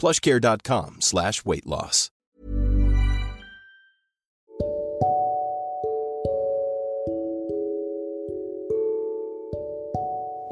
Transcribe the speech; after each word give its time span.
plushcare.com 0.00 0.90
slash 1.00 1.44
weight 1.44 1.66
loss. 1.66 2.10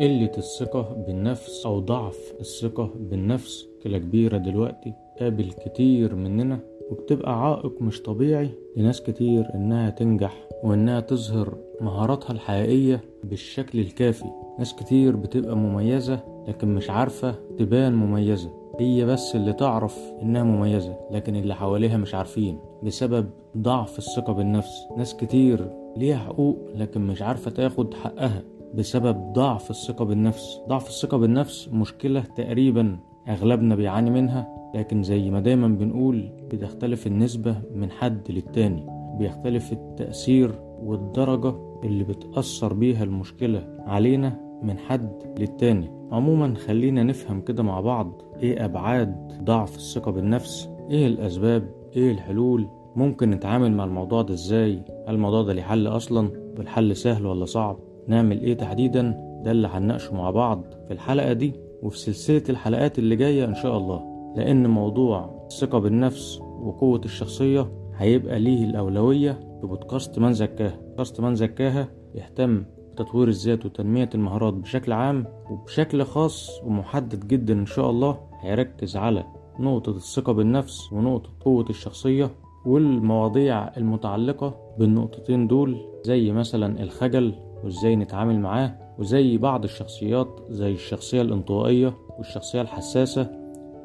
قلة 0.00 0.30
الثقة 0.38 1.04
بالنفس 1.06 1.66
أو 1.66 1.80
ضعف 1.80 2.34
الثقة 2.40 2.90
بالنفس 2.96 3.66
كلا 3.82 3.98
كبيرة 3.98 4.36
دلوقتي 4.36 4.94
قابل 5.20 5.52
كتير 5.52 6.14
مننا 6.14 6.58
وبتبقى 6.90 7.44
عائق 7.44 7.82
مش 7.82 8.02
طبيعي 8.02 8.50
لناس 8.76 9.02
كتير 9.02 9.54
إنها 9.54 9.90
تنجح 9.90 10.48
وإنها 10.64 11.00
تظهر 11.00 11.58
مهاراتها 11.80 12.32
الحقيقية 12.32 13.00
بالشكل 13.24 13.80
الكافي 13.80 14.24
ناس 14.58 14.74
كتير 14.74 15.16
بتبقى 15.16 15.56
مميزة 15.56 16.20
لكن 16.48 16.74
مش 16.74 16.90
عارفة 16.90 17.34
تبان 17.58 17.94
مميزة 17.94 18.67
هي 18.78 19.04
بس 19.04 19.36
اللي 19.36 19.52
تعرف 19.52 19.98
إنها 20.22 20.42
مميزة 20.42 20.96
لكن 21.10 21.36
اللي 21.36 21.54
حواليها 21.54 21.96
مش 21.96 22.14
عارفين 22.14 22.58
بسبب 22.82 23.30
ضعف 23.56 23.98
الثقة 23.98 24.32
بالنفس. 24.32 24.86
ناس 24.96 25.16
كتير 25.16 25.70
ليها 25.96 26.16
حقوق 26.16 26.58
لكن 26.74 27.00
مش 27.00 27.22
عارفة 27.22 27.50
تاخد 27.50 27.94
حقها 27.94 28.42
بسبب 28.74 29.32
ضعف 29.32 29.70
الثقة 29.70 30.04
بالنفس. 30.04 30.60
ضعف 30.68 30.88
الثقة 30.88 31.16
بالنفس 31.16 31.68
مشكلة 31.72 32.20
تقريبا 32.20 32.98
أغلبنا 33.28 33.74
بيعاني 33.74 34.10
منها 34.10 34.48
لكن 34.74 35.02
زي 35.02 35.30
ما 35.30 35.40
دايما 35.40 35.68
بنقول 35.68 36.32
بتختلف 36.50 37.06
النسبة 37.06 37.56
من 37.74 37.90
حد 37.90 38.30
للتاني. 38.30 38.86
بيختلف 39.18 39.72
التأثير 39.72 40.54
والدرجة 40.82 41.54
اللي 41.84 42.04
بتأثر 42.04 42.72
بيها 42.72 43.04
المشكلة 43.04 43.68
علينا 43.86 44.47
من 44.62 44.78
حد 44.78 45.12
للتاني. 45.38 45.90
عموما 46.12 46.54
خلينا 46.54 47.02
نفهم 47.02 47.40
كده 47.40 47.62
مع 47.62 47.80
بعض 47.80 48.22
إيه 48.42 48.64
أبعاد 48.64 49.28
ضعف 49.44 49.76
الثقة 49.76 50.10
بالنفس؟ 50.10 50.68
إيه 50.90 51.06
الأسباب؟ 51.06 51.68
إيه 51.96 52.10
الحلول؟ 52.12 52.68
ممكن 52.96 53.30
نتعامل 53.30 53.72
مع 53.72 53.84
الموضوع 53.84 54.22
ده 54.22 54.34
إزاي؟ 54.34 54.82
هل 55.08 55.14
الموضوع 55.14 55.42
ده 55.42 55.52
ليه 55.52 55.62
حل 55.62 55.86
أصلا؟ 55.86 56.30
والحل 56.58 56.96
سهل 56.96 57.26
ولا 57.26 57.44
صعب؟ 57.44 57.76
نعمل 58.06 58.40
إيه 58.40 58.54
تحديدا؟ 58.54 59.14
ده 59.44 59.50
اللي 59.50 59.68
هنناقشه 59.68 60.14
مع 60.14 60.30
بعض 60.30 60.64
في 60.86 60.92
الحلقة 60.94 61.32
دي 61.32 61.52
وفي 61.82 61.98
سلسلة 61.98 62.42
الحلقات 62.48 62.98
اللي 62.98 63.16
جاية 63.16 63.44
إن 63.44 63.54
شاء 63.54 63.78
الله. 63.78 64.02
لأن 64.36 64.66
موضوع 64.66 65.44
الثقة 65.46 65.78
بالنفس 65.78 66.40
وقوة 66.40 67.00
الشخصية 67.04 67.68
هيبقى 67.96 68.38
ليه 68.40 68.64
الأولوية 68.64 69.32
في 69.60 69.66
بودكاست 69.66 70.18
من 70.18 70.32
زكاها. 70.32 70.76
بودكاست 70.86 71.20
من 71.20 71.34
زكاها 71.34 71.88
يهتم 72.14 72.64
بتطوير 72.98 73.28
الذات 73.28 73.66
وتنمية 73.66 74.10
المهارات 74.14 74.54
بشكل 74.54 74.92
عام 74.92 75.24
وبشكل 75.50 76.04
خاص 76.04 76.60
ومحدد 76.64 77.28
جدا 77.28 77.54
إن 77.54 77.66
شاء 77.66 77.90
الله 77.90 78.18
هيركز 78.40 78.96
على 78.96 79.24
نقطة 79.60 79.90
الثقة 79.90 80.32
بالنفس 80.32 80.92
ونقطة 80.92 81.30
قوة 81.40 81.64
الشخصية 81.70 82.30
والمواضيع 82.66 83.76
المتعلقة 83.76 84.54
بالنقطتين 84.78 85.46
دول 85.46 85.76
زي 86.04 86.32
مثلا 86.32 86.82
الخجل 86.82 87.34
وإزاي 87.64 87.96
نتعامل 87.96 88.40
معاه 88.40 88.74
وزي 88.98 89.38
بعض 89.38 89.64
الشخصيات 89.64 90.40
زي 90.50 90.72
الشخصية 90.72 91.22
الانطوائية 91.22 91.94
والشخصية 92.18 92.60
الحساسة 92.60 93.30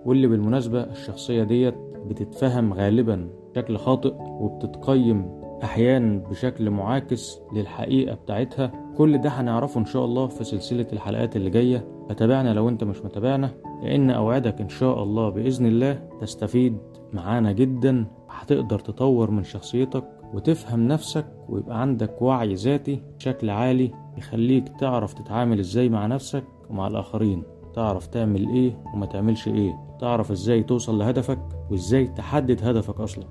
واللي 0.06 0.28
بالمناسبة 0.28 0.84
الشخصية 0.84 1.44
ديت 1.44 1.76
بتتفهم 2.08 2.74
غالبا 2.74 3.30
بشكل 3.54 3.78
خاطئ 3.78 4.14
وبتتقيم 4.20 5.44
أحيانا 5.64 6.18
بشكل 6.30 6.70
معاكس 6.70 7.40
للحقيقة 7.54 8.16
بتاعتها 8.16 8.83
كل 8.98 9.18
ده 9.18 9.30
هنعرفه 9.30 9.80
إن 9.80 9.86
شاء 9.86 10.06
الله 10.06 10.28
في 10.28 10.44
سلسلة 10.44 10.88
الحلقات 10.94 11.36
اللي 11.36 11.50
جاية. 11.50 11.88
فتابعنا 12.10 12.54
لو 12.54 12.70
أنت 12.70 12.84
مش 12.84 13.06
متابعنا. 13.06 13.52
لأن 13.84 14.10
أوعدك 14.10 14.62
إن 14.62 14.70
شاء 14.70 15.04
الله 15.04 15.30
بإذن 15.30 15.66
الله 15.66 15.94
تستفيد 16.22 16.78
معانا 17.14 17.52
جدا. 17.52 18.06
هتقدر 18.30 18.80
تطور 18.80 19.32
من 19.32 19.44
شخصيتك 19.44 20.04
وتفهم 20.34 20.88
نفسك 20.88 21.26
ويبقى 21.50 21.82
عندك 21.82 22.22
وعي 22.22 22.54
ذاتي 22.54 23.02
بشكل 23.18 23.50
عالي 23.50 23.92
يخليك 24.18 24.70
تعرف 24.80 25.14
تتعامل 25.14 25.60
إزاي 25.60 25.90
مع 25.90 26.08
نفسك 26.08 26.44
ومع 26.70 26.88
الآخرين. 26.88 27.44
تعرف 27.76 28.08
تعمل 28.08 28.48
إيه 28.50 28.78
وما 28.94 29.06
تعملش 29.06 29.48
إيه. 29.48 29.74
تعرف 30.00 30.32
إزاي 30.32 30.64
توصل 30.64 31.00
لهدفك 31.00 31.40
وإزاي 31.72 32.08
تحدد 32.08 32.64
هدفك 32.64 33.00
أصلا. 33.00 33.26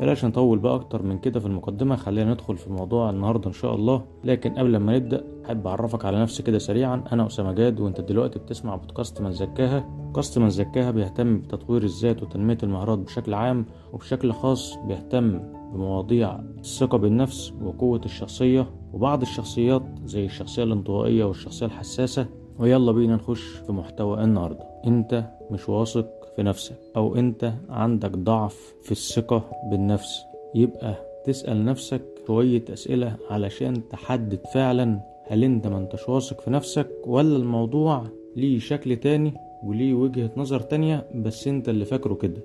بلاش 0.00 0.24
نطول 0.24 0.58
بقى 0.58 0.74
أكتر 0.74 1.02
من 1.02 1.18
كده 1.18 1.40
في 1.40 1.46
المقدمة 1.46 1.96
خلينا 1.96 2.32
ندخل 2.32 2.56
في 2.56 2.72
موضوع 2.72 3.10
النهاردة 3.10 3.46
إن 3.48 3.52
شاء 3.52 3.74
الله. 3.74 4.02
لكن 4.24 4.54
قبل 4.54 4.76
ما 4.76 4.96
نبدأ 4.96 5.24
أحب 5.46 5.66
أعرفك 5.66 6.04
على 6.04 6.20
نفسي 6.22 6.42
كده 6.42 6.58
سريعا. 6.58 7.04
أنا 7.12 7.26
أسامة 7.26 7.52
جاد 7.52 7.80
وأنت 7.80 8.00
دلوقتي 8.00 8.38
بتسمع 8.38 8.76
بودكاست 8.76 9.20
من 9.20 9.32
زكاها. 9.32 9.78
بودكاست 10.04 10.38
من 10.38 10.50
زكاها 10.50 10.90
بيهتم 10.90 11.38
بتطوير 11.38 11.82
الذات 11.82 12.22
وتنمية 12.22 12.58
المهارات 12.62 12.98
بشكل 12.98 13.34
عام 13.34 13.66
وبشكل 13.92 14.32
خاص 14.32 14.76
بيهتم 14.88 15.38
بمواضيع 15.72 16.38
الثقة 16.58 16.98
بالنفس 16.98 17.52
وقوة 17.62 18.00
الشخصية. 18.04 18.66
وبعض 18.92 19.22
الشخصيات 19.22 19.82
زي 20.04 20.24
الشخصية 20.24 20.62
الانطوائية 20.62 21.24
والشخصية 21.24 21.66
الحساسة. 21.66 22.26
ويلا 22.58 22.92
بينا 22.92 23.14
نخش 23.16 23.44
في 23.46 23.72
محتوى 23.72 24.24
النهاردة. 24.24 24.66
أنت 24.86 25.30
مش 25.50 25.68
واثق 25.68 26.06
في 26.36 26.42
نفسك 26.42 26.76
أو 26.96 27.14
أنت 27.16 27.52
عندك 27.68 28.10
ضعف 28.10 28.74
في 28.82 28.92
الثقة 28.92 29.44
بالنفس. 29.70 30.22
يبقى 30.54 30.94
تسأل 31.24 31.64
نفسك 31.64 32.02
شوية 32.26 32.64
أسئلة 32.72 33.16
علشان 33.30 33.88
تحدد 33.88 34.40
فعلا 34.54 35.00
هل 35.28 35.44
أنت 35.44 35.66
ما 35.66 35.78
أنتش 35.78 36.08
واثق 36.08 36.40
في 36.40 36.50
نفسك 36.50 36.88
ولا 37.06 37.36
الموضوع 37.36 38.04
ليه 38.36 38.58
شكل 38.58 38.96
تاني 38.96 39.34
وليه 39.64 39.94
وجهة 39.94 40.30
نظر 40.36 40.60
تانية 40.60 41.06
بس 41.14 41.48
أنت 41.48 41.68
اللي 41.68 41.84
فاكره 41.84 42.14
كده. 42.14 42.40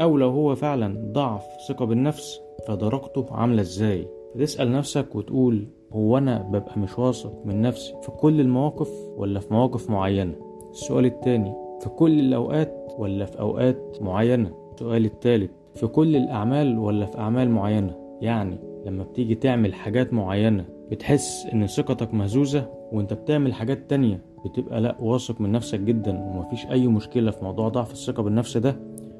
أو 0.00 0.16
لو 0.16 0.30
هو 0.30 0.54
فعلا 0.54 1.12
ضعف 1.12 1.42
ثقة 1.68 1.84
بالنفس 1.84 2.40
فدرجته 2.68 3.26
عاملة 3.30 3.60
إزاي؟ 3.60 4.08
تسأل 4.38 4.72
نفسك 4.72 5.14
وتقول 5.14 5.66
هو 5.92 6.18
أنا 6.18 6.38
ببقى 6.42 6.78
مش 6.78 6.98
واثق 6.98 7.42
من 7.44 7.62
نفسي 7.62 7.94
في 8.02 8.10
كل 8.10 8.40
المواقف 8.40 8.90
ولا 9.16 9.40
في 9.40 9.54
مواقف 9.54 9.90
معينة؟ 9.90 10.34
السؤال 10.70 11.04
التاني 11.06 11.52
في 11.80 11.88
كل 11.88 12.20
الأوقات 12.20 12.81
ولا 12.98 13.24
في 13.24 13.40
أوقات 13.40 13.98
معينة؟ 14.00 14.50
السؤال 14.74 15.04
التالت 15.04 15.50
في 15.74 15.86
كل 15.86 16.16
الأعمال 16.16 16.78
ولا 16.78 17.06
في 17.06 17.18
أعمال 17.18 17.50
معينة؟ 17.50 17.94
يعني 18.20 18.58
لما 18.86 19.04
بتيجي 19.04 19.34
تعمل 19.34 19.74
حاجات 19.74 20.12
معينة 20.12 20.64
بتحس 20.90 21.46
إن 21.52 21.66
ثقتك 21.66 22.14
مهزوزة 22.14 22.66
وأنت 22.92 23.12
بتعمل 23.12 23.54
حاجات 23.54 23.90
تانية 23.90 24.20
بتبقى 24.44 24.80
لأ 24.80 24.96
واثق 25.00 25.40
من 25.40 25.52
نفسك 25.52 25.80
جدا 25.80 26.18
ومفيش 26.18 26.66
أي 26.66 26.86
مشكلة 26.86 27.30
في 27.30 27.44
موضوع 27.44 27.68
ضعف 27.68 27.92
الثقة 27.92 28.22
بالنفس 28.22 28.56
ده؟ 28.56 28.76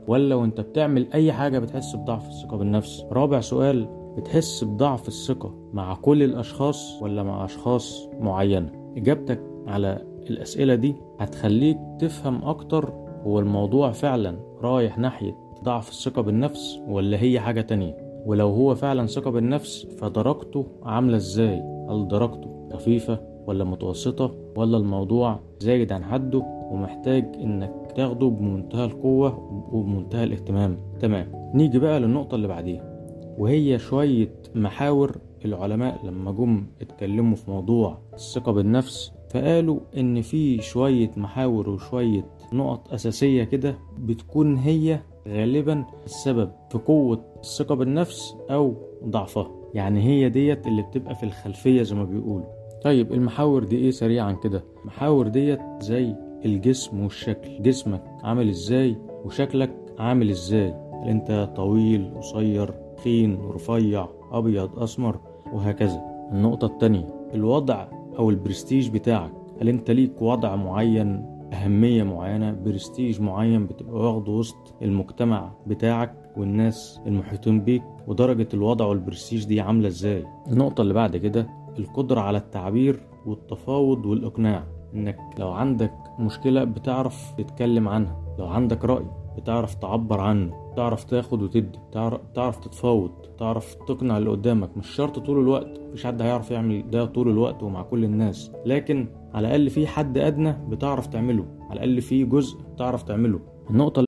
ولا 0.06 0.34
وأنت 0.34 0.60
بتعمل 0.60 1.06
أي 1.14 1.32
حاجة 1.32 1.58
بتحس 1.58 1.96
بضعف 1.96 2.28
الثقة 2.28 2.56
بالنفس؟ 2.56 3.04
رابع 3.12 3.40
سؤال 3.40 3.88
بتحس 4.16 4.64
بضعف 4.64 5.08
الثقة 5.08 5.54
مع 5.72 5.94
كل 5.94 6.22
الأشخاص 6.22 7.02
ولا 7.02 7.22
مع 7.22 7.44
أشخاص 7.44 8.08
معينة؟ 8.20 8.92
إجابتك 8.96 9.40
على 9.66 9.98
الأسئلة 10.30 10.74
دي 10.74 10.94
هتخليك 11.20 11.78
تفهم 11.98 12.44
أكتر 12.44 12.92
هو 13.26 13.38
الموضوع 13.38 13.90
فعلا 13.90 14.36
رايح 14.62 14.98
ناحية 14.98 15.36
ضعف 15.64 15.88
الثقة 15.88 16.22
بالنفس 16.22 16.78
ولا 16.88 17.22
هي 17.22 17.40
حاجة 17.40 17.60
تانية؟ 17.60 17.96
ولو 18.26 18.48
هو 18.48 18.74
فعلا 18.74 19.06
ثقة 19.06 19.30
بالنفس 19.30 19.86
فدرجته 19.86 20.66
عاملة 20.82 21.16
إزاي؟ 21.16 21.62
هل 21.90 22.08
درجته 22.08 22.68
خفيفة 22.72 23.18
ولا 23.46 23.64
متوسطة؟ 23.64 24.34
ولا 24.56 24.76
الموضوع 24.76 25.40
زايد 25.60 25.92
عن 25.92 26.04
حده 26.04 26.42
ومحتاج 26.72 27.24
إنك 27.42 27.72
تاخده 27.96 28.26
بمنتهى 28.26 28.84
القوة 28.84 29.38
وبمنتهى 29.72 30.24
الاهتمام؟ 30.24 30.78
تمام 31.00 31.32
نيجي 31.54 31.78
بقى 31.78 32.00
للنقطة 32.00 32.34
اللي 32.34 32.48
بعديها 32.48 32.92
وهي 33.38 33.78
شوية 33.78 34.28
محاور 34.54 35.16
العلماء 35.44 36.06
لما 36.06 36.32
جم 36.32 36.66
اتكلموا 36.80 37.36
في 37.36 37.50
موضوع 37.50 37.98
الثقة 38.14 38.52
بالنفس 38.52 39.12
فقالوا 39.30 39.80
إن 39.96 40.20
في 40.22 40.62
شوية 40.62 41.10
محاور 41.16 41.70
وشوية 41.70 42.24
نقط 42.54 42.92
أساسية 42.92 43.44
كده 43.44 43.78
بتكون 43.98 44.56
هي 44.56 44.98
غالبا 45.28 45.84
السبب 46.04 46.50
في 46.70 46.78
قوة 46.78 47.24
الثقة 47.40 47.74
بالنفس 47.74 48.36
أو 48.50 48.74
ضعفها. 49.04 49.50
يعني 49.74 50.02
هي 50.02 50.28
ديت 50.28 50.66
اللي 50.66 50.82
بتبقى 50.82 51.14
في 51.14 51.22
الخلفية 51.22 51.82
زي 51.82 51.94
ما 51.94 52.04
بيقولوا. 52.04 52.46
طيب 52.84 53.12
المحاور 53.12 53.64
دي 53.64 53.76
إيه 53.76 53.90
سريعا 53.90 54.32
كده؟ 54.32 54.64
محاور 54.84 55.28
ديت 55.28 55.60
زي 55.80 56.14
الجسم 56.44 57.02
والشكل. 57.02 57.62
جسمك 57.62 58.02
عامل 58.22 58.48
إزاي 58.48 58.96
وشكلك 59.24 59.70
عامل 59.98 60.30
إزاي؟ 60.30 60.74
هل 61.02 61.08
أنت 61.08 61.50
طويل 61.56 62.14
قصير 62.16 62.74
تخين 62.96 63.38
رفيع 63.50 64.08
أبيض 64.32 64.78
أسمر؟ 64.78 65.20
وهكذا. 65.52 66.02
النقطة 66.32 66.66
التانية 66.66 67.06
الوضع 67.34 67.86
أو 68.18 68.30
البرستيج 68.30 68.90
بتاعك. 68.90 69.32
هل 69.60 69.68
أنت 69.68 69.90
ليك 69.90 70.22
وضع 70.22 70.56
معين 70.56 71.31
أهمية 71.52 72.02
معينة 72.02 72.50
برستيج 72.52 73.20
معين 73.20 73.66
بتبقى 73.66 73.94
واخده 73.94 74.32
وسط 74.32 74.74
المجتمع 74.82 75.52
بتاعك 75.66 76.14
والناس 76.36 77.00
المحيطين 77.06 77.60
بيك 77.60 77.82
ودرجة 78.06 78.48
الوضع 78.54 78.86
والبرستيج 78.86 79.44
دي 79.44 79.60
عاملة 79.60 79.88
إزاي؟ 79.88 80.24
النقطة 80.48 80.80
اللي 80.80 80.94
بعد 80.94 81.16
كده 81.16 81.48
القدرة 81.78 82.20
على 82.20 82.38
التعبير 82.38 83.00
والتفاوض 83.26 84.06
والإقناع 84.06 84.64
إنك 84.94 85.18
لو 85.38 85.50
عندك 85.52 85.92
مشكلة 86.18 86.64
بتعرف 86.64 87.32
تتكلم 87.38 87.88
عنها 87.88 88.16
لو 88.38 88.46
عندك 88.46 88.84
رأي 88.84 89.06
بتعرف 89.38 89.74
تعبر 89.74 90.20
عنه 90.20 90.72
تعرف 90.76 91.04
تاخد 91.04 91.42
وتدي 91.42 91.78
تعرف, 91.92 92.20
تعرف 92.34 92.56
تتفاوض 92.56 93.10
تعرف 93.38 93.74
تقنع 93.74 94.18
اللي 94.18 94.30
قدامك 94.30 94.76
مش 94.76 94.86
شرط 94.90 95.18
طول 95.18 95.38
الوقت 95.40 95.80
مفيش 95.88 96.06
حد 96.06 96.22
هيعرف 96.22 96.50
يعمل 96.50 96.90
ده 96.90 97.04
طول 97.04 97.28
الوقت 97.28 97.62
ومع 97.62 97.82
كل 97.82 98.04
الناس 98.04 98.50
لكن 98.66 99.06
على 99.33 99.47
الأقل 99.47 99.69
في 99.69 99.87
حد 99.87 100.17
أدنى 100.17 100.51
بتعرف 100.67 101.07
تعمله 101.07 101.45
على 101.69 101.79
الأقل 101.83 102.01
في 102.01 102.23
جزء 102.23 102.57
بتعرف 102.57 103.03
تعمله 103.03 103.39
النقطة 103.69 104.07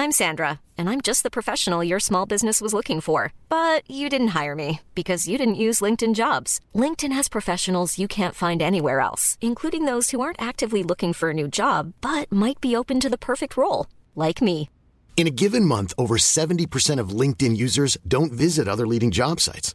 I'm 0.00 0.12
Sandra, 0.12 0.60
and 0.78 0.88
I'm 0.88 1.00
just 1.00 1.24
the 1.24 1.36
professional 1.38 1.82
your 1.82 1.98
small 1.98 2.24
business 2.24 2.60
was 2.60 2.72
looking 2.72 3.00
for. 3.00 3.32
But 3.48 3.82
you 3.90 4.08
didn't 4.08 4.28
hire 4.28 4.54
me 4.54 4.80
because 4.94 5.26
you 5.26 5.36
didn't 5.36 5.64
use 5.66 5.80
LinkedIn 5.80 6.14
jobs. 6.14 6.60
LinkedIn 6.72 7.10
has 7.10 7.28
professionals 7.28 7.98
you 7.98 8.06
can't 8.06 8.34
find 8.34 8.62
anywhere 8.62 9.00
else, 9.00 9.36
including 9.40 9.86
those 9.86 10.12
who 10.12 10.20
aren't 10.20 10.40
actively 10.40 10.84
looking 10.84 11.12
for 11.12 11.30
a 11.30 11.34
new 11.34 11.48
job 11.48 11.94
but 12.00 12.30
might 12.30 12.60
be 12.60 12.76
open 12.76 13.00
to 13.00 13.10
the 13.10 13.18
perfect 13.18 13.56
role, 13.56 13.86
like 14.14 14.40
me. 14.40 14.70
In 15.16 15.26
a 15.26 15.34
given 15.42 15.64
month, 15.64 15.92
over 15.98 16.16
70% 16.16 17.00
of 17.00 17.08
LinkedIn 17.08 17.56
users 17.56 17.98
don't 18.06 18.30
visit 18.30 18.68
other 18.68 18.86
leading 18.86 19.10
job 19.10 19.40
sites. 19.40 19.74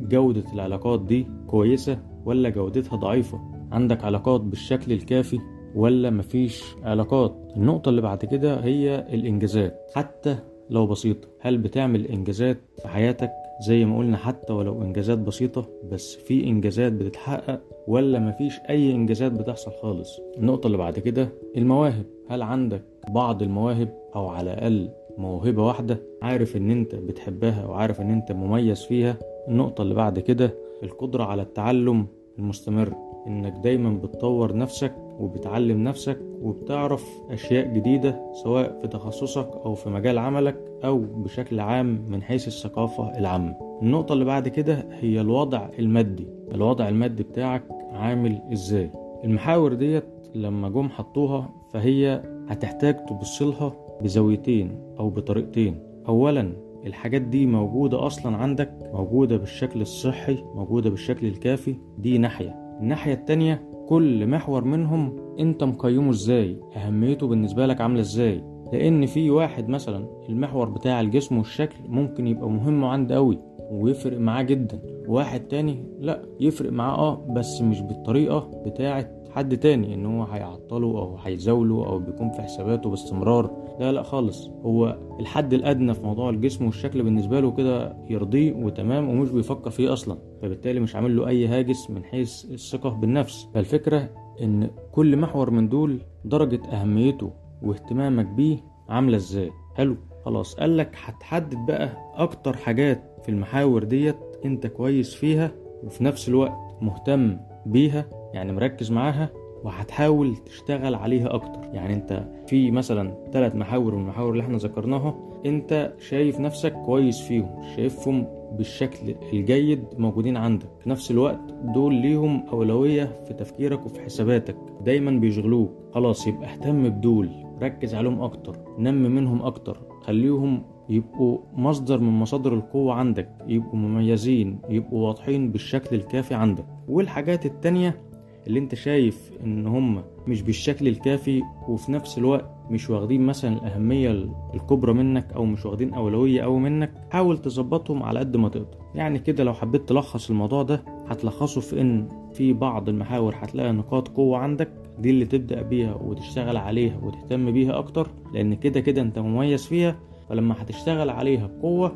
جودة 0.00 0.44
العلاقات 0.52 1.00
دي 1.00 1.26
كويسة 1.46 1.98
ولا 2.24 2.48
جودتها 2.48 2.96
ضعيفة؟ 2.96 3.40
عندك 3.72 4.04
علاقات 4.04 4.40
بالشكل 4.40 4.92
الكافي 4.92 5.38
ولا 5.74 6.10
مفيش 6.10 6.64
علاقات؟ 6.82 7.52
النقطة 7.56 7.88
اللي 7.88 8.00
بعد 8.00 8.24
كده 8.24 8.60
هي 8.64 9.06
الإنجازات. 9.14 9.90
حتى 9.94 10.36
لو 10.70 10.86
بسيطة 10.86 11.28
هل 11.40 11.58
بتعمل 11.58 12.06
إنجازات 12.06 12.58
في 12.82 12.88
حياتك؟ 12.88 13.30
زي 13.68 13.84
ما 13.84 13.98
قلنا 13.98 14.16
حتى 14.16 14.52
ولو 14.52 14.82
إنجازات 14.82 15.18
بسيطة 15.18 15.66
بس 15.92 16.14
في 16.14 16.44
إنجازات 16.44 16.92
بتتحقق 16.92 17.60
ولا 17.88 18.18
مفيش 18.18 18.58
أي 18.70 18.92
إنجازات 18.92 19.32
بتحصل 19.32 19.70
خالص؟ 19.82 20.20
النقطة 20.38 20.66
اللي 20.66 20.78
بعد 20.78 20.98
كده 20.98 21.28
المواهب. 21.56 22.04
هل 22.28 22.42
عندك 22.42 22.82
بعض 23.08 23.42
المواهب 23.42 23.94
أو 24.16 24.28
على 24.28 24.52
الأقل 24.52 24.90
موهبة 25.18 25.66
واحدة 25.66 26.02
عارف 26.22 26.56
إن 26.56 26.70
أنت 26.70 26.94
بتحبها 26.94 27.66
وعارف 27.66 28.00
إن 28.00 28.10
أنت 28.10 28.32
مميز 28.32 28.82
فيها؟ 28.82 29.16
النقطة 29.48 29.82
اللي 29.82 29.94
بعد 29.94 30.18
كده 30.18 30.54
القدرة 30.82 31.24
على 31.24 31.42
التعلم 31.42 32.06
المستمر 32.38 32.94
إنك 33.26 33.52
دايما 33.52 33.90
بتطور 33.90 34.56
نفسك 34.56 34.94
وبتعلم 35.20 35.84
نفسك 35.84 36.18
وبتعرف 36.42 37.08
أشياء 37.30 37.66
جديدة 37.74 38.20
سواء 38.44 38.78
في 38.82 38.88
تخصصك 38.88 39.48
أو 39.64 39.74
في 39.74 39.90
مجال 39.90 40.18
عملك 40.18 40.56
أو 40.84 40.98
بشكل 40.98 41.60
عام 41.60 42.04
من 42.08 42.22
حيث 42.22 42.48
الثقافة 42.48 43.18
العامة. 43.18 43.78
النقطة 43.82 44.12
اللي 44.12 44.24
بعد 44.24 44.48
كده 44.48 44.86
هي 44.90 45.20
الوضع 45.20 45.68
المادي. 45.78 46.26
الوضع 46.54 46.88
المادي 46.88 47.22
بتاعك 47.22 47.62
عامل 47.92 48.40
إزاي؟ 48.52 48.90
المحاور 49.24 49.72
ديت 49.72 50.04
لما 50.34 50.68
جم 50.68 50.88
حطوها 50.88 51.50
فهي 51.72 52.22
هتحتاج 52.48 53.06
تبصلها 53.06 53.72
بزاويتين 54.02 54.78
أو 54.98 55.10
بطريقتين. 55.10 55.78
أولا 56.08 56.52
الحاجات 56.86 57.22
دي 57.22 57.46
موجودة 57.46 58.06
أصلا 58.06 58.36
عندك 58.36 58.90
موجودة 58.92 59.36
بالشكل 59.36 59.80
الصحي 59.80 60.44
موجودة 60.54 60.90
بالشكل 60.90 61.26
الكافي 61.26 61.76
دي 61.98 62.18
ناحية. 62.18 62.76
الناحية 62.80 63.12
التانية 63.14 63.68
كل 63.88 64.26
محور 64.26 64.64
منهم 64.64 65.16
أنت 65.38 65.64
مقيمه 65.64 66.10
إزاي؟ 66.10 66.60
أهميته 66.76 67.26
بالنسبة 67.26 67.66
لك 67.66 67.80
عاملة 67.80 68.00
إزاي؟ 68.00 68.44
لأن 68.72 69.06
في 69.06 69.30
واحد 69.30 69.68
مثلا 69.68 70.06
المحور 70.28 70.68
بتاع 70.68 71.00
الجسم 71.00 71.38
والشكل 71.38 71.76
ممكن 71.88 72.26
يبقى 72.26 72.50
مهم 72.50 72.84
عنده 72.84 73.14
قوي 73.14 73.38
ويفرق 73.70 74.18
معاه 74.18 74.42
جدا. 74.42 74.82
واحد 75.08 75.40
تاني 75.40 75.84
لأ 76.00 76.22
يفرق 76.40 76.72
معاه 76.72 76.96
آه 76.98 77.26
بس 77.34 77.62
مش 77.62 77.80
بالطريقة 77.80 78.50
بتاعت 78.66 79.23
حد 79.34 79.56
تاني 79.56 79.94
إن 79.94 80.06
هو 80.06 80.22
هيعطله 80.24 80.86
أو 80.86 81.16
هيزاوله 81.16 81.86
أو 81.86 81.98
بيكون 81.98 82.30
في 82.30 82.42
حساباته 82.42 82.90
باستمرار. 82.90 83.50
لا 83.80 83.92
لا 83.92 84.02
خالص. 84.02 84.48
هو 84.48 84.98
الحد 85.20 85.52
الأدنى 85.52 85.94
في 85.94 86.02
موضوع 86.02 86.30
الجسم 86.30 86.66
والشكل 86.66 87.02
بالنسبة 87.02 87.40
له 87.40 87.50
كده 87.52 87.96
يرضيه 88.10 88.52
وتمام 88.52 89.08
ومش 89.08 89.30
بيفكر 89.30 89.70
فيه 89.70 89.92
أصلا. 89.92 90.18
فبالتالي 90.42 90.80
مش 90.80 90.96
عامل 90.96 91.16
له 91.16 91.28
أي 91.28 91.46
هاجس 91.46 91.90
من 91.90 92.04
حيث 92.04 92.44
الثقة 92.44 92.90
بالنفس. 92.90 93.48
فالفكرة 93.54 94.10
إن 94.42 94.70
كل 94.92 95.16
محور 95.16 95.50
من 95.50 95.68
دول 95.68 95.98
درجة 96.24 96.60
أهميته 96.72 97.30
واهتمامك 97.62 98.26
بيه 98.26 98.58
عاملة 98.88 99.16
إزاي؟ 99.16 99.50
حلو. 99.74 99.96
خلاص 100.24 100.54
قالك 100.54 100.96
هتحدد 101.04 101.66
بقى 101.66 101.90
أكتر 102.14 102.56
حاجات 102.56 103.02
في 103.22 103.28
المحاور 103.28 103.84
ديت 103.84 104.16
أنت 104.44 104.66
كويس 104.66 105.14
فيها 105.14 105.50
وفي 105.84 106.04
نفس 106.04 106.28
الوقت 106.28 106.52
مهتم 106.80 107.36
بيها 107.66 108.06
يعني 108.34 108.52
مركز 108.52 108.92
معاها 108.92 109.30
وهتحاول 109.64 110.36
تشتغل 110.36 110.94
عليها 110.94 111.34
أكتر. 111.34 111.60
يعني 111.72 111.94
أنت 111.94 112.24
في 112.46 112.70
مثلا 112.70 113.14
ثلاث 113.32 113.56
محاور 113.56 113.94
من 113.94 114.00
المحاور 114.02 114.32
اللي 114.32 114.42
إحنا 114.42 114.56
ذكرناها 114.58 115.14
أنت 115.46 115.92
شايف 115.98 116.40
نفسك 116.40 116.72
كويس 116.72 117.20
فيهم 117.20 117.62
شايفهم 117.76 118.26
بالشكل 118.52 119.14
الجيد 119.32 119.84
موجودين 119.98 120.36
عندك. 120.36 120.68
في 120.80 120.90
نفس 120.90 121.10
الوقت 121.10 121.54
دول 121.74 121.94
ليهم 121.94 122.46
أولوية 122.52 123.22
في 123.24 123.34
تفكيرك 123.34 123.86
وفي 123.86 124.00
حساباتك. 124.00 124.56
دايما 124.84 125.10
بيشغلوك. 125.10 125.70
خلاص 125.94 126.26
يبقى 126.26 126.52
اهتم 126.52 126.88
بدول. 126.88 127.30
ركز 127.62 127.94
عليهم 127.94 128.22
أكتر. 128.22 128.56
نمي 128.78 129.08
منهم 129.08 129.42
أكتر. 129.42 129.80
خليهم 130.00 130.62
يبقوا 130.88 131.38
مصدر 131.54 132.00
من 132.00 132.10
مصادر 132.12 132.54
القوة 132.54 132.94
عندك. 132.94 133.28
يبقوا 133.46 133.78
مميزين. 133.78 134.58
يبقوا 134.68 135.06
واضحين 135.06 135.50
بالشكل 135.52 135.96
الكافي 135.96 136.34
عندك. 136.34 136.66
والحاجات 136.88 137.46
التانية 137.46 138.00
اللي 138.46 138.58
انت 138.58 138.74
شايف 138.74 139.30
ان 139.44 139.66
هم 139.66 140.02
مش 140.26 140.42
بالشكل 140.42 140.88
الكافي 140.88 141.42
وفي 141.68 141.92
نفس 141.92 142.18
الوقت 142.18 142.50
مش 142.70 142.90
واخدين 142.90 143.26
مثلا 143.26 143.52
الأهمية 143.58 144.28
الكبرى 144.54 144.92
منك 144.92 145.32
أو 145.32 145.44
مش 145.44 145.66
واخدين 145.66 145.94
أولوية 145.94 146.44
أوي 146.44 146.60
منك 146.60 146.92
حاول 147.10 147.38
تظبطهم 147.38 148.02
على 148.02 148.18
قد 148.18 148.36
ما 148.36 148.48
تقدر. 148.48 148.76
يعني 148.94 149.18
كده 149.18 149.44
لو 149.44 149.52
حبيت 149.54 149.88
تلخص 149.88 150.30
الموضوع 150.30 150.62
ده 150.62 150.82
هتلخصه 151.08 151.60
في 151.60 151.80
إن 151.80 152.08
في 152.32 152.52
بعض 152.52 152.88
المحاور 152.88 153.34
هتلاقي 153.38 153.72
نقاط 153.72 154.08
قوة 154.08 154.38
عندك 154.38 154.70
دي 154.98 155.10
اللي 155.10 155.24
تبدأ 155.24 155.62
بيها 155.62 155.94
وتشتغل 155.94 156.56
عليها 156.56 156.98
وتهتم 157.02 157.50
بيها 157.50 157.78
أكتر 157.78 158.10
لأن 158.34 158.54
كده 158.54 158.80
كده 158.80 159.02
أنت 159.02 159.18
مميز 159.18 159.66
فيها. 159.66 159.96
فلما 160.28 160.54
هتشتغل 160.62 161.10
عليها 161.10 161.46
بقوة 161.46 161.92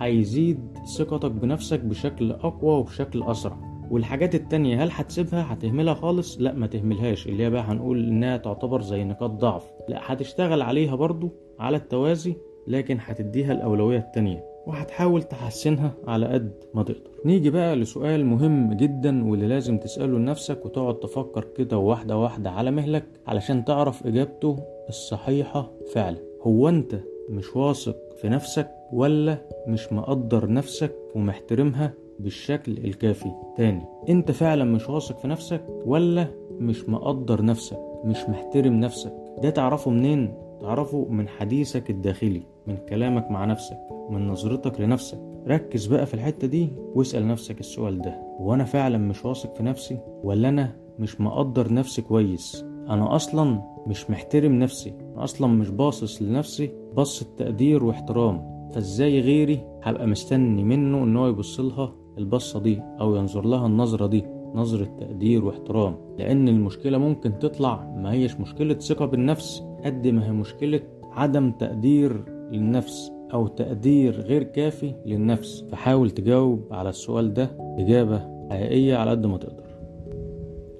هيزيد 0.00 0.58
ثقتك 0.98 1.30
بنفسك 1.30 1.80
بشكل 1.80 2.32
أقوى 2.32 2.72
وبشكل 2.78 3.22
أسرع. 3.22 3.69
والحاجات 3.90 4.34
التانية 4.34 4.84
هل 4.84 4.88
هتسيبها؟ 4.92 5.52
هتهملها 5.52 5.94
خالص؟ 5.94 6.40
لا 6.40 6.52
ما 6.52 6.66
تهملهاش. 6.66 7.26
اللي 7.26 7.42
هي 7.44 7.50
بقى 7.50 7.62
هنقول 7.62 8.08
إنها 8.08 8.36
تعتبر 8.36 8.80
زي 8.82 9.04
نقاط 9.04 9.30
ضعف. 9.30 9.70
لا 9.88 10.00
هتشتغل 10.02 10.62
عليها 10.62 10.94
برضو 10.94 11.30
على 11.58 11.76
التوازي 11.76 12.34
لكن 12.66 12.98
هتديها 13.00 13.52
الأولوية 13.52 13.98
التانية 13.98 14.44
وهتحاول 14.66 15.22
تحسنها 15.22 15.92
على 16.06 16.26
قد 16.26 16.52
ما 16.74 16.82
تقدر. 16.82 17.10
نيجي 17.24 17.50
بقى 17.50 17.76
لسؤال 17.76 18.26
مهم 18.26 18.72
جدا 18.72 19.30
واللي 19.30 19.46
لازم 19.46 19.78
تسأله 19.78 20.18
لنفسك 20.18 20.66
وتقعد 20.66 20.94
تفكر 20.98 21.44
كده 21.56 21.78
واحدة 21.78 22.16
واحدة 22.18 22.50
على 22.50 22.70
مهلك 22.70 23.04
علشان 23.26 23.64
تعرف 23.64 24.06
إجابته 24.06 24.56
الصحيحة 24.88 25.70
فعلا. 25.94 26.16
هو 26.42 26.68
أنت 26.68 27.00
مش 27.28 27.56
واثق 27.56 27.96
في 28.20 28.28
نفسك 28.28 28.70
ولا 28.92 29.38
مش 29.66 29.92
مقدر 29.92 30.50
نفسك 30.52 30.94
ومحترمها؟ 31.14 31.92
بالشكل 32.22 32.72
الكافي. 32.72 33.32
تاني 33.56 33.84
انت 34.08 34.30
فعلا 34.30 34.64
مش 34.64 34.88
واثق 34.88 35.18
في 35.18 35.28
نفسك 35.28 35.64
ولا 35.86 36.26
مش 36.58 36.88
مقدر 36.88 37.44
نفسك 37.44 37.78
مش 38.04 38.18
محترم 38.28 38.72
نفسك؟ 38.80 39.12
ده 39.42 39.50
تعرفه 39.50 39.90
منين؟ 39.90 40.34
تعرفه 40.60 41.06
من 41.10 41.28
حديثك 41.28 41.90
الداخلي 41.90 42.42
من 42.66 42.76
كلامك 42.76 43.30
مع 43.30 43.44
نفسك 43.44 43.78
من 44.10 44.28
نظرتك 44.28 44.80
لنفسك. 44.80 45.18
ركز 45.48 45.86
بقى 45.86 46.06
في 46.06 46.14
الحتة 46.14 46.46
دي 46.46 46.68
واسأل 46.94 47.28
نفسك 47.28 47.60
السؤال 47.60 47.98
ده. 48.02 48.22
وأنا 48.40 48.64
فعلا 48.64 48.98
مش 48.98 49.24
واثق 49.24 49.54
في 49.54 49.62
نفسي 49.62 49.98
ولا 50.22 50.48
أنا 50.48 50.76
مش 50.98 51.20
مقدر 51.20 51.72
نفسي 51.72 52.02
كويس؟ 52.02 52.64
أنا 52.88 53.16
أصلا 53.16 53.62
مش 53.86 54.10
محترم 54.10 54.52
نفسي 54.52 54.94
أنا 55.14 55.24
أصلا 55.24 55.46
مش 55.48 55.70
باصص 55.70 56.22
لنفسي 56.22 56.70
بص 56.94 57.24
تقدير 57.36 57.84
واحترام. 57.84 58.50
فازاي 58.74 59.20
غيري 59.20 59.60
هبقى 59.82 60.06
مستني 60.06 60.64
منه 60.64 61.04
إن 61.04 61.16
هو 61.16 61.26
يبص 61.28 61.60
لها 61.60 61.94
البصة 62.18 62.60
دي 62.60 62.82
أو 63.00 63.16
ينظر 63.16 63.44
لها 63.46 63.66
النظرة 63.66 64.06
دي 64.06 64.24
نظرة 64.54 64.84
تقدير 64.84 65.44
واحترام. 65.44 65.96
لأن 66.18 66.48
المشكلة 66.48 66.98
ممكن 66.98 67.38
تطلع 67.38 67.94
ما 67.96 68.12
هيش 68.12 68.40
مشكلة 68.40 68.74
ثقة 68.74 69.06
بالنفس 69.06 69.62
قد 69.84 70.06
ما 70.06 70.26
هي 70.26 70.32
مشكلة 70.32 70.80
عدم 71.12 71.50
تقدير 71.52 72.24
للنفس 72.52 73.12
أو 73.32 73.46
تقدير 73.46 74.20
غير 74.20 74.42
كافي 74.42 74.94
للنفس. 75.06 75.64
فحاول 75.70 76.10
تجاوب 76.10 76.64
على 76.70 76.88
السؤال 76.88 77.34
ده 77.34 77.50
اجابة 77.78 78.18
حقيقية 78.50 78.96
على 78.96 79.10
قد 79.10 79.26
ما 79.26 79.36
تقدر. 79.38 79.70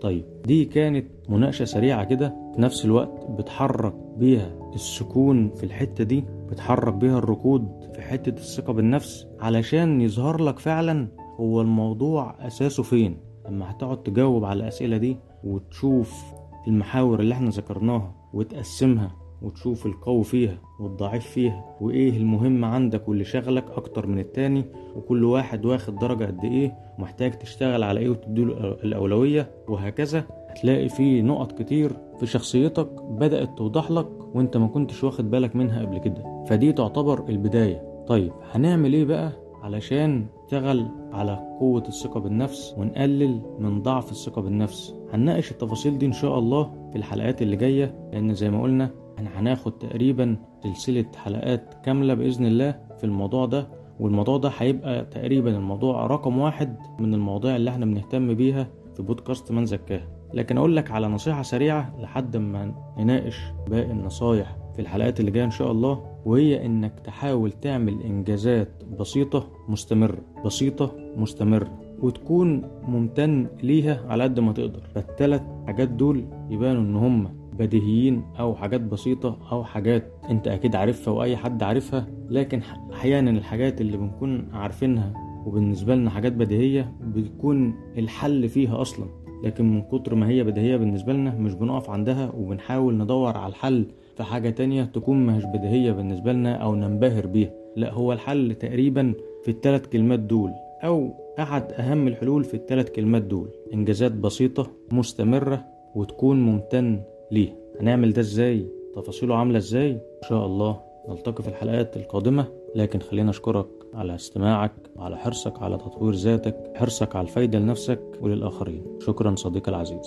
طيب 0.00 0.25
دي 0.46 0.64
كانت 0.64 1.06
مناقشة 1.28 1.64
سريعة 1.64 2.04
كده 2.04 2.34
في 2.54 2.60
نفس 2.60 2.84
الوقت 2.84 3.26
بتحرك 3.30 3.94
بيها 4.16 4.52
السكون 4.75 5.50
في 5.50 5.64
الحتة 5.64 6.04
دي 6.04 6.25
بتحرك 6.50 6.94
بيها 6.94 7.18
الركود 7.18 7.68
في 7.94 8.00
حتة 8.02 8.30
الثقة 8.30 8.72
بالنفس 8.72 9.26
علشان 9.40 10.00
يظهر 10.00 10.42
لك 10.42 10.58
فعلا 10.58 11.08
هو 11.40 11.61
الموضوع 11.61 12.35
أساسه 12.47 12.82
فين؟ 12.82 13.16
لما 13.49 13.70
هتقعد 13.70 14.02
تجاوب 14.02 14.44
على 14.44 14.62
الأسئلة 14.62 14.97
دي 14.97 15.16
وتشوف 15.44 16.25
المحاور 16.68 17.20
اللي 17.20 17.35
إحنا 17.35 17.50
ذكرناها 17.50 18.14
وتقسمها 18.35 19.11
وتشوف 19.42 19.87
القوي 19.87 20.25
فيها 20.25 20.59
والضعيف 20.80 21.26
فيها 21.26 21.64
وإيه 21.80 22.16
المهم 22.16 22.64
عندك 22.64 23.09
واللي 23.09 23.25
شغلك 23.25 23.64
أكتر 23.70 24.06
من 24.06 24.18
التاني 24.18 24.64
وكل 24.97 25.25
واحد 25.25 25.64
واخد 25.66 25.99
درجة 25.99 26.25
قد 26.25 26.44
إيه 26.44 26.75
ومحتاج 26.99 27.32
تشتغل 27.38 27.82
على 27.82 28.00
إيه 28.00 28.09
وتديله 28.09 28.52
الأولوية 28.85 29.50
وهكذا 29.68 30.25
هتلاقي 30.49 30.88
في 30.88 31.23
نقط 31.23 31.52
كتير 31.62 31.92
في 32.18 32.26
شخصيتك 32.26 32.88
بدأت 33.02 33.59
توضح 33.59 33.90
لك 33.90 34.09
وأنت 34.35 34.56
ما 34.56 34.66
كنتش 34.66 35.04
واخد 35.04 35.30
بالك 35.30 35.56
منها 35.56 35.80
قبل 35.82 35.99
كده. 35.99 36.44
فدي 36.49 36.73
تعتبر 36.73 37.28
البداية. 37.28 38.04
طيب 38.06 38.32
هنعمل 38.52 38.92
إيه 38.92 39.04
بقى؟ 39.04 39.32
علشان 39.62 40.26
نشتغل 40.50 40.87
على 41.12 41.57
قوة 41.61 41.83
الثقة 41.88 42.21
بالنفس 42.21 42.75
ونقلل 42.78 43.42
من 43.59 43.83
ضعف 43.83 44.11
الثقة 44.11 44.42
بالنفس. 44.42 44.95
هنناقش 45.12 45.50
التفاصيل 45.50 45.99
دي 45.99 46.07
إن 46.07 46.12
شاء 46.12 46.38
الله 46.38 46.88
في 46.92 46.99
الحلقات 46.99 47.42
اللي 47.42 47.57
جاية 47.57 48.09
لأن 48.12 48.35
زي 48.35 48.50
ما 48.50 48.62
قلنا 48.62 48.90
إحنا 49.19 49.40
هناخد 49.40 49.73
تقريبا 49.78 50.37
سلسلة 50.62 51.04
حلقات 51.16 51.75
كاملة 51.85 52.14
بإذن 52.14 52.47
الله 52.47 52.78
في 52.99 53.04
الموضوع 53.04 53.47
ده 53.47 53.69
والموضوع 54.00 54.37
ده 54.37 54.50
هيبقى 54.59 55.04
تقريبا 55.04 55.57
الموضوع 55.57 56.07
رقم 56.07 56.38
واحد 56.38 56.76
من 56.99 57.14
المواضيع 57.14 57.57
اللي 57.57 57.71
إحنا 57.71 57.87
بنهتم 57.87 58.35
بيها 58.35 58.69
في 58.95 59.02
بودكاست 59.02 59.52
من 59.52 59.66
زكاها 59.66 60.09
لكن 60.35 60.59
أقول 60.59 60.76
لك 60.76 60.90
على 60.90 61.09
نصيحة 61.09 61.42
سريعة 61.42 61.95
لحد 62.00 62.37
ما 62.37 62.75
نناقش 62.99 63.40
باقي 63.69 63.90
النصايح. 63.90 64.57
في 64.74 64.82
الحلقات 64.82 65.20
اللي 65.20 65.30
جاية 65.30 65.44
إن 65.44 65.50
شاء 65.50 65.72
الله 65.72 66.06
وهي 66.24 66.66
إنك 66.66 67.00
تحاول 67.04 67.52
تعمل 67.52 68.02
إنجازات 68.02 68.68
بسيطة 69.00 69.46
مستمرة 69.68 70.18
بسيطة 70.44 70.92
مستمرة 71.16 71.80
وتكون 72.02 72.62
ممتن 72.82 73.46
ليها 73.62 74.06
على 74.08 74.22
قد 74.24 74.40
ما 74.40 74.52
تقدر. 74.52 74.80
فالتلات 74.94 75.42
حاجات 75.66 75.88
دول 75.88 76.24
يبانوا 76.50 76.82
إن 76.82 76.96
هم 76.96 77.40
بديهيين 77.58 78.22
أو 78.40 78.54
حاجات 78.54 78.80
بسيطة 78.80 79.38
أو 79.52 79.64
حاجات 79.64 80.12
أنت 80.30 80.48
أكيد 80.48 80.76
عارفها 80.76 81.14
وأي 81.14 81.36
حد 81.36 81.62
عارفها 81.62 82.06
لكن 82.30 82.60
أحيانا 82.92 83.30
الحاجات 83.30 83.80
اللي 83.80 83.96
بنكون 83.96 84.48
عارفينها 84.52 85.12
وبالنسبة 85.46 85.94
لنا 85.94 86.10
حاجات 86.10 86.32
بديهية 86.32 86.92
بتكون 87.00 87.74
الحل 87.98 88.48
فيها 88.48 88.80
أصلا. 88.80 89.06
لكن 89.44 89.70
من 89.74 89.82
كتر 89.82 90.14
ما 90.14 90.28
هي 90.28 90.44
بديهية 90.44 90.76
بالنسبة 90.76 91.12
لنا 91.12 91.34
مش 91.34 91.54
بنقف 91.54 91.90
عندها 91.90 92.30
وبنحاول 92.36 92.98
ندور 92.98 93.36
على 93.36 93.50
الحل 93.50 93.86
في 94.17 94.23
حاجة 94.23 94.50
تانية 94.50 94.85
تكون 94.85 95.26
مش 95.26 95.45
بديهية 95.45 95.93
بالنسبة 95.93 96.33
لنا 96.33 96.55
أو 96.57 96.75
ننبهر 96.75 97.26
بيها. 97.26 97.50
لا 97.76 97.93
هو 97.93 98.12
الحل 98.12 98.55
تقريبا 98.55 99.14
في 99.43 99.50
الثلاث 99.50 99.87
كلمات 99.87 100.19
دول 100.19 100.50
أو 100.85 101.11
أحد 101.38 101.73
أهم 101.73 102.09
الحلول 102.09 102.45
في 102.45 102.55
الثلاث 102.55 102.90
كلمات 102.90 103.23
دول 103.23 103.49
إنجازات 103.75 104.12
بسيطة 104.12 104.67
مستمرة 104.93 105.64
وتكون 105.95 106.40
ممتن 106.40 107.00
ليه 107.31 107.57
هنعمل 107.81 108.12
ده 108.12 108.21
إزاي؟ 108.21 108.67
تفاصيله 108.97 109.37
عاملة 109.37 109.59
إزاي؟ 109.59 109.90
إن 109.90 110.29
شاء 110.29 110.47
الله 110.47 110.81
نلتقي 111.09 111.43
في 111.43 111.49
الحلقات 111.49 111.97
القادمة. 111.97 112.47
لكن 112.75 112.99
خلينا 112.99 113.31
أشكرك 113.31 113.67
على 113.95 114.14
استماعك 114.14 114.73
وعلى 114.97 115.17
حرصك 115.17 115.62
على 115.62 115.76
تطوير 115.76 116.14
ذاتك 116.14 116.73
حرصك 116.76 117.17
على 117.17 117.25
الفايدة 117.29 117.59
لنفسك 117.59 118.00
وللآخرين. 118.21 118.85
شكرا 119.00 119.35
صديقي 119.35 119.71
العزيز. 119.71 120.07